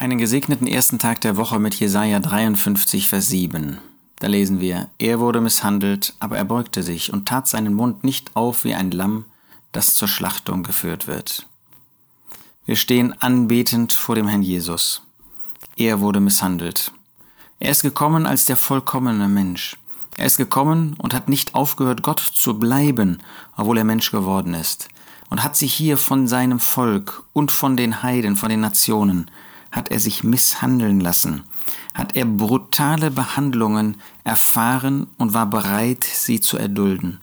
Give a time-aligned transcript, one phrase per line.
[0.00, 3.78] Einen gesegneten ersten Tag der Woche mit Jesaja 53, Vers 7.
[4.20, 8.36] Da lesen wir: Er wurde misshandelt, aber er beugte sich und tat seinen Mund nicht
[8.36, 9.24] auf wie ein Lamm,
[9.72, 11.48] das zur Schlachtung geführt wird.
[12.64, 15.02] Wir stehen anbetend vor dem Herrn Jesus.
[15.76, 16.92] Er wurde misshandelt.
[17.58, 19.78] Er ist gekommen als der vollkommene Mensch.
[20.16, 23.18] Er ist gekommen und hat nicht aufgehört, Gott zu bleiben,
[23.56, 24.90] obwohl er Mensch geworden ist,
[25.28, 29.28] und hat sich hier von seinem Volk und von den Heiden, von den Nationen,
[29.70, 31.44] hat er sich misshandeln lassen,
[31.94, 37.20] hat er brutale Behandlungen erfahren und war bereit, sie zu erdulden.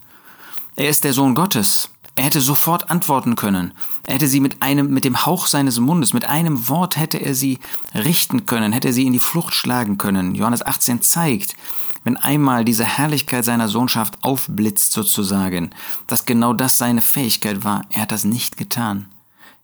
[0.76, 1.90] Er ist der Sohn Gottes.
[2.18, 3.74] Er hätte sofort antworten können.
[4.04, 7.36] Er hätte sie mit einem, mit dem Hauch seines Mundes, mit einem Wort hätte er
[7.36, 7.60] sie
[7.94, 10.34] richten können, hätte er sie in die Flucht schlagen können.
[10.34, 11.58] Johannes 18 zeigt,
[12.05, 15.72] wenn einmal diese Herrlichkeit seiner Sohnschaft aufblitzt sozusagen,
[16.08, 17.84] dass genau das seine Fähigkeit war.
[17.90, 19.08] Er hat das nicht getan.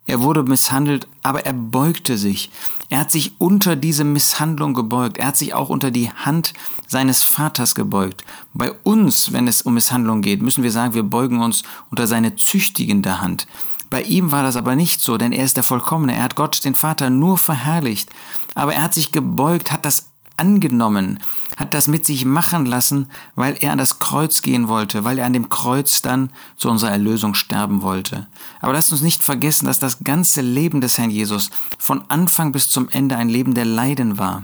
[0.07, 2.49] Er wurde misshandelt, aber er beugte sich.
[2.89, 5.17] Er hat sich unter diese Misshandlung gebeugt.
[5.17, 6.53] Er hat sich auch unter die Hand
[6.87, 8.23] seines Vaters gebeugt.
[8.53, 12.35] Bei uns, wenn es um Misshandlung geht, müssen wir sagen, wir beugen uns unter seine
[12.35, 13.47] züchtigende Hand.
[13.89, 16.15] Bei ihm war das aber nicht so, denn er ist der Vollkommene.
[16.15, 18.09] Er hat Gott, den Vater, nur verherrlicht.
[18.55, 20.10] Aber er hat sich gebeugt, hat das
[20.41, 21.19] angenommen,
[21.55, 25.27] hat das mit sich machen lassen, weil er an das Kreuz gehen wollte, weil er
[25.27, 28.25] an dem Kreuz dann zu unserer Erlösung sterben wollte.
[28.59, 32.69] Aber lasst uns nicht vergessen, dass das ganze Leben des Herrn Jesus von Anfang bis
[32.69, 34.41] zum Ende ein Leben der Leiden war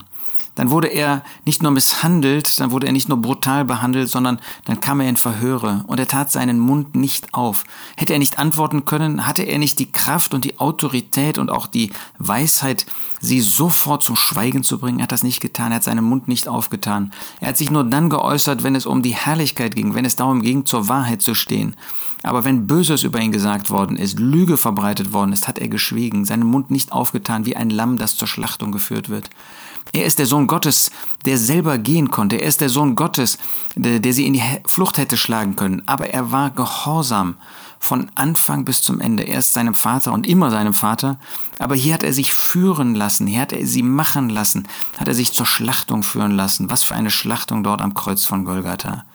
[0.58, 4.82] dann wurde er nicht nur misshandelt, dann wurde er nicht nur brutal behandelt, sondern dann
[4.82, 7.64] kam er in Verhöre und er tat seinen Mund nicht auf.
[7.96, 11.68] Hätte er nicht antworten können, hatte er nicht die Kraft und die Autorität und auch
[11.68, 12.88] die Weisheit,
[13.22, 16.28] sie sofort zum Schweigen zu bringen, er hat das nicht getan, er hat seinen Mund
[16.28, 17.14] nicht aufgetan.
[17.40, 20.42] Er hat sich nur dann geäußert, wenn es um die Herrlichkeit ging, wenn es darum
[20.42, 21.76] ging, zur Wahrheit zu stehen.
[22.24, 26.26] Aber wenn Böses über ihn gesagt worden ist, Lüge verbreitet worden ist, hat er geschwiegen,
[26.26, 29.30] seinen Mund nicht aufgetan wie ein Lamm, das zur Schlachtung geführt wird.
[29.94, 30.92] Er ist der Sohn Gottes,
[31.26, 32.38] der selber gehen konnte.
[32.38, 33.38] Er ist der Sohn Gottes,
[33.76, 35.84] der, der sie in die Flucht hätte schlagen können.
[35.86, 37.36] Aber er war gehorsam
[37.80, 39.24] von Anfang bis zum Ende.
[39.24, 41.20] Er ist seinem Vater und immer seinem Vater.
[41.60, 43.28] Aber hier hat er sich führen lassen.
[43.28, 44.68] Hier hat er sie machen lassen.
[44.98, 46.70] Hat er sich zur Schlachtung führen lassen.
[46.70, 49.06] Was für eine Schlachtung dort am Kreuz von Golgatha.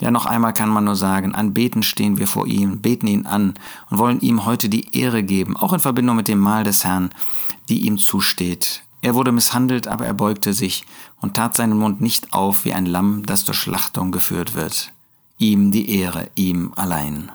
[0.00, 3.54] Ja, noch einmal kann man nur sagen, anbeten stehen wir vor ihm, beten ihn an
[3.90, 7.10] und wollen ihm heute die Ehre geben, auch in Verbindung mit dem Mahl des Herrn,
[7.68, 8.82] die ihm zusteht.
[9.04, 10.86] Er wurde misshandelt, aber er beugte sich
[11.20, 14.92] und tat seinen Mund nicht auf wie ein Lamm, das zur Schlachtung geführt wird.
[15.36, 17.30] Ihm die Ehre, ihm allein.